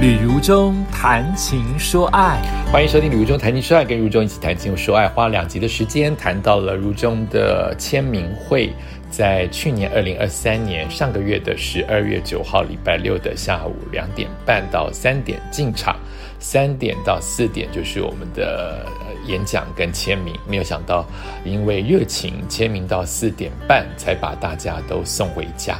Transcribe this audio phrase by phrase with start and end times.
[0.00, 2.40] 旅如中谈情说爱，
[2.72, 8.72] 欢迎收听《旅如中谈情说爱》，跟如中一起谈情说爱，花两集的时间谈到了如中的签名会，
[9.10, 15.94] 在去年二零二三年上个月的十二月九号礼拜六的下午两点半到三点进场，
[16.38, 18.86] 三点到四点就是我们的
[19.26, 20.34] 演讲跟签名。
[20.48, 21.04] 没有想到，
[21.44, 25.76] 因为热情签名到四点半才把大家都送回家，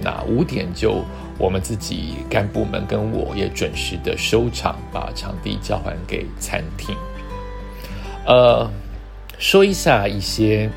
[0.00, 1.04] 那五点就。
[1.38, 6.96] 我们自己干部们跟我也准时的收场，把场地交还给餐厅。
[8.26, 8.70] 呃，
[9.38, 10.70] 说一下一些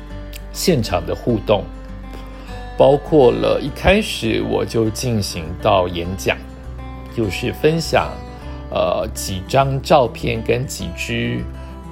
[0.52, 1.64] 现场的互动，
[2.76, 6.36] 包括了一开始我就进行到演讲，
[7.16, 8.10] 就是分享
[8.70, 11.42] 呃几张照片跟几支，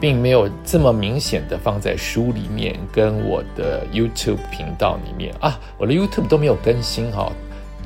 [0.01, 7.33] 并没有这么明显的放在书里面，跟我的 YouTube 频道里面啊，我的 YouTube 都没有更新哈。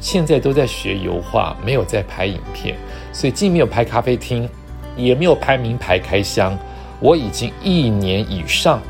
[0.00, 2.77] 现在都在学油画，没有在拍影片，
[3.12, 4.48] 所以既没有拍咖啡厅，
[4.96, 6.59] 也没有拍名牌开箱。
[7.01, 8.80] 我已经一年以上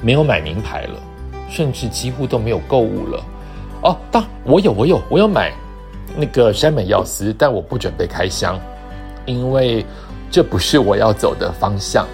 [0.00, 1.00] 没有买名牌了，
[1.48, 3.24] 甚至几乎都没有购物了。
[3.82, 5.52] 哦，当我有，我有，我有买
[6.16, 8.58] 那个山本耀司，但我不准备开箱，
[9.26, 9.84] 因为
[10.30, 12.04] 这不是我要走的方向。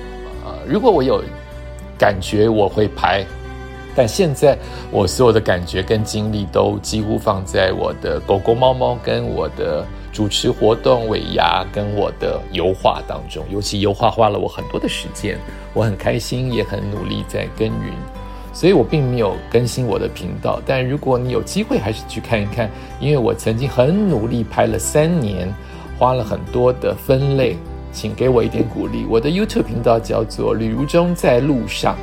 [0.45, 1.23] 啊，如果我有
[1.97, 3.25] 感觉，我会拍。
[3.95, 4.57] 但现在
[4.91, 13.45] 我所有的感觉跟精力都几乎放在我的狗狗、猫猫跟我的主持活动、尾牙跟我的油画当中。
[13.51, 15.39] 尤其油画花了我很多的时间，
[15.75, 17.93] 我很开心，也很努力在耕耘。
[18.55, 20.61] 所以我并没有更新我的频道。
[20.67, 22.71] 但如果你有机会，还是去看一看，
[23.01, 25.49] 因为我曾经很努力拍了三年，
[25.99, 27.57] 花了很多的分类，
[27.93, 29.07] 请给我一点鼓励。
[29.09, 31.97] 我的 YouTube 频道叫做“旅如中在路上”。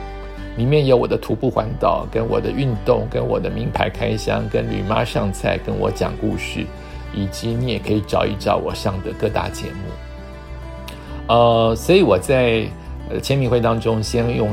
[0.60, 6.66] 里面有我的徒步环岛，跟我的运动，跟我的名牌开箱，跟吕妈上菜，跟我讲故事，
[7.14, 11.34] 以及你也可以找一找我上的各大节目。
[11.34, 12.68] 呃，所以我在
[13.10, 14.50] 呃签名会当中，先用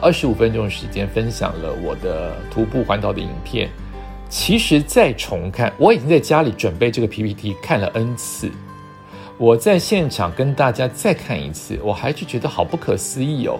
[0.00, 3.68] 二十五分钟的时间分享了我的徒步环岛的影片。
[4.28, 8.48] 其实再重看，我已经在家里准备这个 PPT 看了 N 次，
[9.36, 13.58] 我在现场跟大家再看一次，我还是觉得好不可思议哦。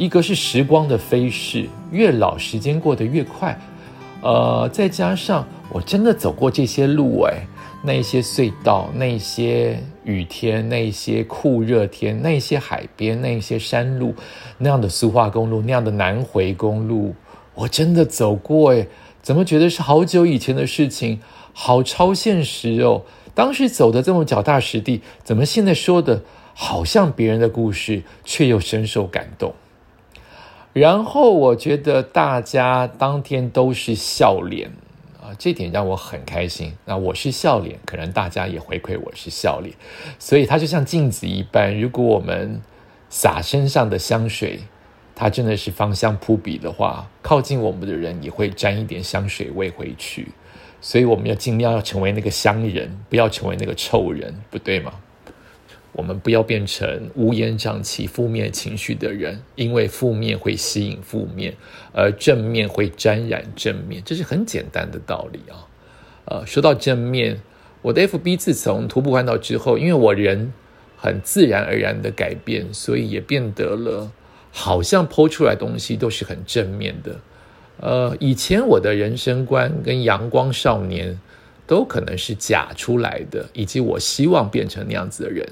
[0.00, 3.60] 一个是时光的飞逝，越老时间过得越快，
[4.22, 7.46] 呃，再加上我真的走过这些路，哎，
[7.84, 14.14] 那些隧道，那些雨天，那些酷热天，那些海边，那些山路，
[14.56, 17.14] 那样的苏化公路，那样的南回公路，
[17.54, 18.86] 我真的走过，哎，
[19.20, 21.20] 怎么觉得是好久以前的事情，
[21.52, 23.02] 好超现实哦！
[23.34, 26.22] 当时走的这么脚踏实地，怎么现在说的
[26.54, 29.52] 好像别人的故事，却又深受感动？
[30.72, 34.70] 然后我觉得大家当天都是笑脸
[35.20, 36.72] 啊，这点让我很开心。
[36.84, 39.74] 那我是笑脸，可能大家也回馈我是笑脸，
[40.18, 41.78] 所以它就像镜子一般。
[41.80, 42.60] 如果我们
[43.08, 44.60] 洒身上的香水，
[45.16, 50.28] 它真的是芳香扑鼻的话，靠近我们的人也会沾一点香水味回去。
[50.80, 54.94] 所以我们要尽量要成为那个香人，不要成为那个臭人，不对吗？
[56.00, 61.54] 我们不要变成乌烟瘴气、负面情绪的人，因为负面会吸引负面，
[61.92, 65.68] 而正面会沾染正面，这是很简单的道理啊。
[66.24, 67.38] 呃，说到正面，
[67.82, 70.50] 我的 FB 自从徒步环岛之后，因为我人
[70.96, 74.10] 很自然而然的改变，所以也变得了
[74.50, 77.20] 好像剖出来东西都是很正面的。
[77.76, 81.20] 呃，以前我的人生观跟阳光少年
[81.66, 85.46] 都可能是假出来的，以及我希望变成那样子的人。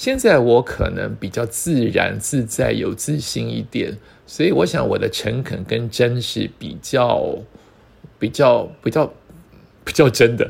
[0.00, 7.36] 现在我可能比较自然自在、有自信一点，所以我想我的诚恳跟真是比较、
[8.18, 9.12] 比较、比较、
[9.84, 10.48] 比较真的。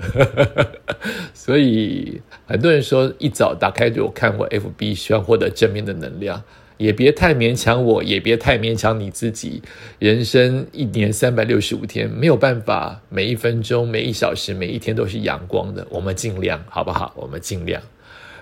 [1.34, 6.40] 所以很多人说一早打开就看我 FB，希望获得正面的能量，
[6.76, 9.60] 也别太勉强我，也别太勉强你自己。
[9.98, 15.84] 人生一年三百六十五天，没有办法每一分钟、每一小时、每一天都是阳光的。
[15.90, 17.12] 我们尽量好不好？
[17.16, 17.82] 我们尽量。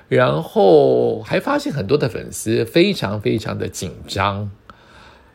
[0.09, 4.51] 然后还发现很多的粉丝非常非常的紧张，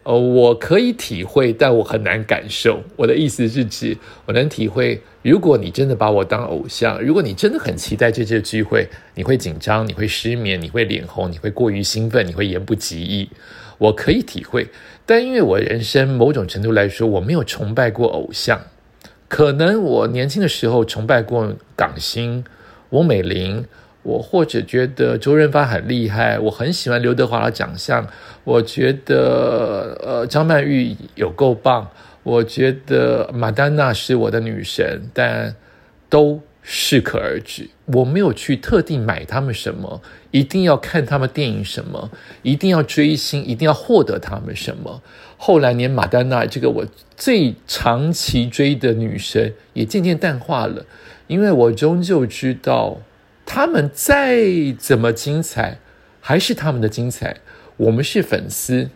[0.02, 2.82] 呃，我可以体会，但我很难感受。
[2.96, 13.30] 我的意思是指，我能体会，如果你真的把我当偶像，如果你真的很期待这次聚会，你会紧张，你会失眠，你会脸红，你会过于兴奋，你会言不及义。
[13.78, 14.68] 我可以体会，
[15.06, 18.60] 但因为我人生某种程度来说，我没有崇拜过偶像，
[19.28, 22.44] 可能我年轻的时候崇拜过港星
[22.90, 23.66] 翁美玲。
[24.04, 28.08] 我或者觉得周润发很厉害，我很喜欢刘德华的长相。
[28.44, 31.90] 我觉得呃张曼玉有够棒，
[32.24, 35.56] 我觉得马丹娜是我的女神，但
[36.10, 37.70] 都适可而止。
[37.86, 40.02] 我没有去特地买他们什么，
[40.32, 42.10] 一定要看他们电影什么，
[42.42, 45.02] 一定要追星，一定要获得他们什么。
[45.38, 46.86] 后来连马丹娜这个我
[47.18, 50.86] 最长期追的女神也渐渐淡化了，
[51.28, 53.00] 因为我终究知道，
[53.46, 54.46] 他们再
[54.78, 55.80] 怎么精彩，
[56.20, 57.38] 还是他们的精彩。
[57.78, 58.90] 我们是粉丝。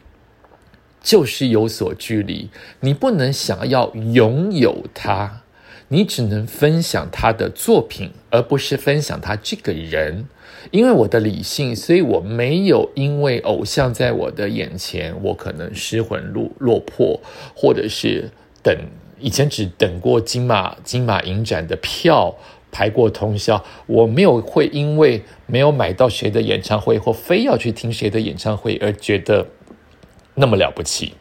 [1.00, 2.50] 就是有所距离，
[2.82, 5.44] 你不能想要拥有他，
[5.88, 10.26] 你只能分享他的作品，而不是分享他这个人。
[10.72, 17.22] 因为我的理性，所以我没有因为偶像在我的眼前，我可能失魂落落魄，
[17.56, 18.30] 或者是
[18.62, 18.76] 等
[19.18, 22.36] 以前只等过金马金马影展的票
[22.72, 29.46] 排过通宵，我没有会因为没有买到谁的演唱会，或非要去听谁的演唱会而觉得。
[30.40, 31.14] 那么了不起，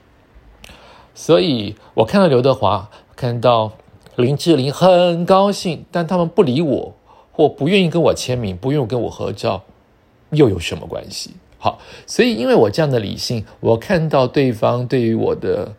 [1.14, 3.72] 所以我看到刘德华，看到
[4.14, 6.94] 林志玲很高兴，但他们不理我，
[7.32, 9.62] 或不愿意跟我签名，不愿意跟我合照，
[10.32, 11.30] 又有什么关系？
[11.58, 15.74] 好，所以因为我这样的理性，我看到对方对于我的，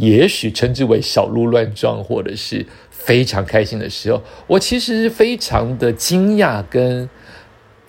[0.00, 7.08] 也许称之为小鹿乱撞，或者是非常开心的时候，我其实是非常的惊讶跟。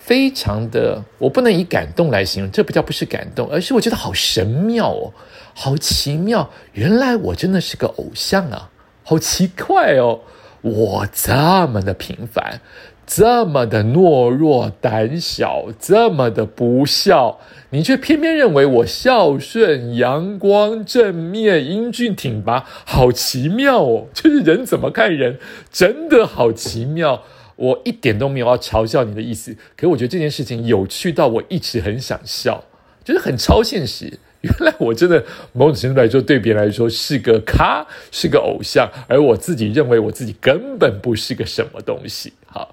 [0.04, 5.14] 非常的，我不能以感动来形容，这不叫不是感动，而是我觉得好神妙哦，
[5.54, 8.68] 好奇妙，原来我真的是个偶像啊，
[9.04, 10.18] 好奇怪哦，
[10.60, 11.32] 我这
[11.68, 12.60] 么的平凡，
[13.06, 17.38] 这么的懦弱胆小，这么的不孝，
[17.70, 25.38] 你却偏偏认为我孝顺、阳光、正面、英俊挺拔，好奇妙哦，就是人怎么看人，
[25.70, 27.22] 真的好奇妙。
[27.56, 32.64] 我一点都没有要嘲笑你的意思，可我觉得这件事情有趣到我一直很想笑，
[33.04, 34.18] 就是很超现实。
[34.42, 42.32] 原来我真的某种程度来说，对别人来说是个咖，是个偶像，而我自己认为我自己根本不是个什么东西。
[42.46, 42.70] 好，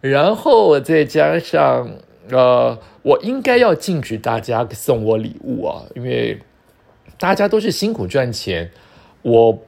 [0.00, 1.90] 然后我再加上
[2.30, 6.38] 呃，我应该要禁止大家送我礼物啊，因为
[7.18, 8.70] 大家都是辛苦赚钱，
[9.22, 9.62] 我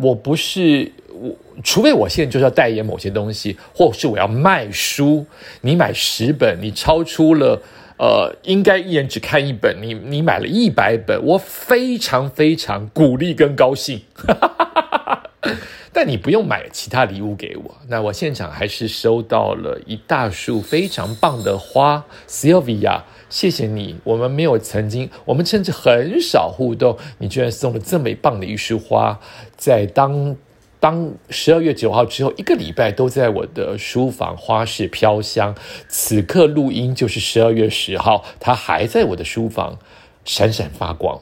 [0.00, 0.92] 我不是。
[1.14, 1.30] 我
[1.62, 5.24] 除非我现在就是要代言某些东西，或是我要卖书，
[5.60, 7.60] 你买十本，你超出了
[8.02, 14.02] 呃，应该一人只看一本，你你买了一百本，我非常非常鼓励跟高兴。
[15.94, 23.94] 但你不用买其他礼物给我，那我现场还是收到了一大束非常棒的花，Sylvia，谢谢你。
[24.02, 29.20] 我们没有曾经，我们甚至很少互动，你居然送了这么棒的一束花，
[29.56, 30.36] 在当。
[30.82, 35.54] 当十二月九号之后一个礼拜都在我的书房花市飘香，
[35.86, 39.78] 此刻录音就是十二月十号，它还在我的书房
[40.24, 41.20] 闪闪发光。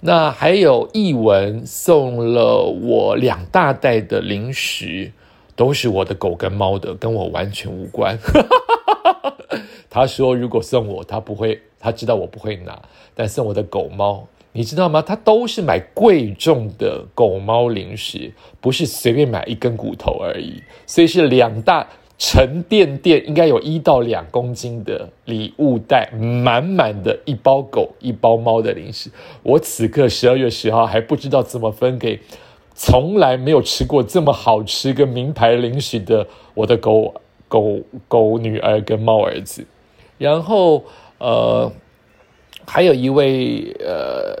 [0.00, 5.12] 那还有译文送了我两大袋的零食，
[5.56, 8.18] 都是我的狗跟猫的，跟我完全无关。
[9.88, 12.82] 他说如果送我，他不会，他知道我不会拿，
[13.14, 14.28] 但送我的狗猫。
[14.52, 15.02] 你知道吗？
[15.02, 20.62] 他都是买贵重的狗猫零食，不是随便买一根骨头而已。
[20.86, 21.86] 所以是两大
[22.16, 29.10] 沉甸甸，应该有一到两公斤的礼物袋，满满的一包狗一包猫的零食。
[29.42, 32.18] 我此刻十二月十号还不知道怎么分给
[32.74, 37.14] 从来没有吃过这么好吃跟名牌零食的我的狗
[37.46, 39.64] 狗狗女儿跟猫儿子。
[40.16, 40.84] 然后
[41.18, 41.70] 呃。
[42.78, 44.40] 还有一位呃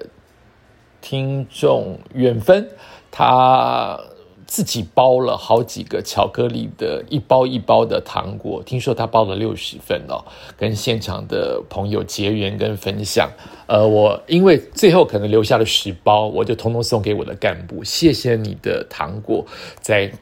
[1.00, 2.68] 听众远分，
[3.10, 3.98] 他
[4.46, 10.24] 自己包了好几个巧克力的一包一包的糖果，听说他包了六十份哦，
[10.56, 13.28] 跟现场的朋友结缘跟分享。
[13.66, 17.82] 呃，我因为最后可能留下了十包，我就通通送给我的干部。
[17.82, 19.44] 谢谢你的糖果，
[19.80, 20.12] 在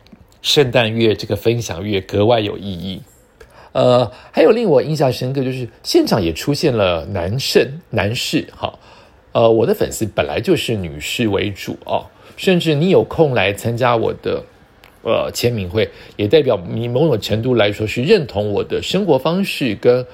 [0.40, 3.02] 圣诞月这个分享月格外有意义。
[3.76, 8.72] 呃，还有令我印象深刻，就是现场也出现了男生、男士，哈，
[9.32, 12.06] 呃，我的粉丝本来就是女士为主哦，
[12.38, 14.42] 甚至你有空来参加我的
[15.02, 20.06] 呃签名会，也代表你某种程度来说是认同我的生活方式跟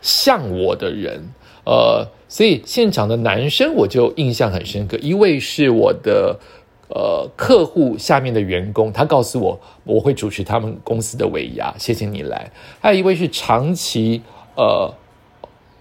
[0.00, 1.22] 像我的人，
[1.66, 6.40] 呃，所以现场的男生我就印象很深刻，一位是我的。
[6.92, 12.50] 呃，客户下面的员工，他告诉我我会主持他们公司的尾牙，谢谢你来。
[12.80, 14.20] 还有一位是长期
[14.56, 14.92] 呃，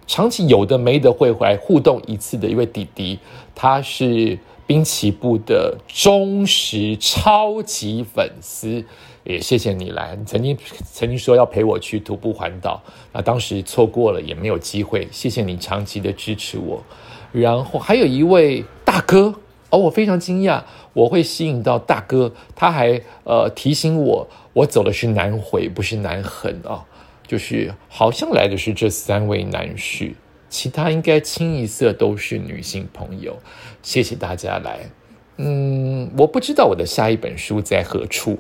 [0.05, 3.17] 长期有的没的会回来互动一次的一位弟弟，
[3.55, 4.37] 他是
[4.67, 8.85] 滨崎步的忠实超级粉丝，
[9.23, 10.15] 也谢谢你来。
[10.27, 10.55] 曾经
[10.93, 12.79] 曾经说要陪我去徒步环岛，
[13.11, 16.83] 那当时错过了也没有机会，谢谢你长期的支持我。
[17.31, 19.33] 然后还有一位大哥。
[19.71, 26.85] 而我非常惊讶，我会吸引到大哥，他还呃提醒我，我走的是南回，不是南横啊，
[27.27, 30.13] 就是好像来的是这三位男士，
[30.49, 33.38] 其他应该清一色都是女性朋友。
[33.83, 34.89] 谢谢大家来，
[35.38, 38.39] 嗯，我不知道我的下一本书在何处，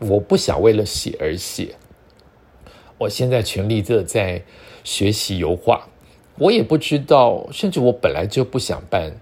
[0.00, 1.76] 我不想为了写而写，
[2.98, 4.42] 我现在全力的在
[4.82, 5.86] 学习油画，
[6.36, 9.12] 我也不知道，甚至我本来就不想办。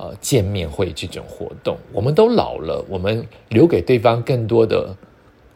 [0.00, 4.94] 呃，见面会这种活动，我们都老了，我们留给对方更多的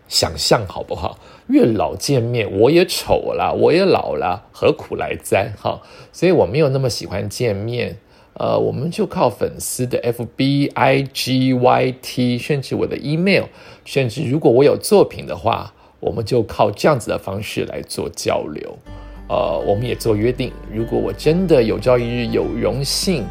[0.08, 1.16] 想象，好不好？
[1.46, 5.52] 越老见面，我也丑了，我也老了，何苦来哉？
[5.56, 5.80] 哈，
[6.12, 7.96] 所以我没有那么喜欢见面。
[8.34, 13.44] 呃，我们就靠粉丝的 F B I G Y T，甚至我的 email，
[13.84, 18.76] 甚至如果我有作品的话，我们就靠这样子的方式来做交流。
[19.28, 23.24] 呃，我们也做约定，如果我真的有朝一日有荣幸。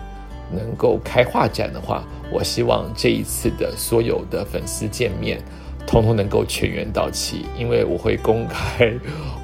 [0.54, 5.42] 能够开画展的话，我希望这一次的所有的粉丝见面，
[5.88, 8.92] 通通能够全员到齐，因为我会公开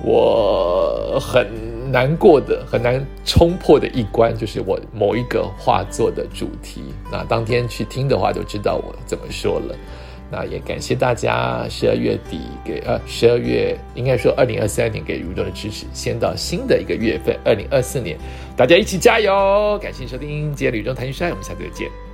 [0.03, 1.47] 我很
[1.91, 6.83] 难过的、很难冲破的一关，就是我某一个画作的主题。
[7.11, 9.75] 那当天去听的话，就知道我怎么说了。
[10.29, 18.17] 那也感谢大家十二月底给呃十二月应该说二零二三年给如中的支持，先到新的一个月份二零二四年，
[18.55, 19.79] 大家一起加油！
[19.81, 22.06] 感谢收听今天雨中谈心说爱，我们下次再见。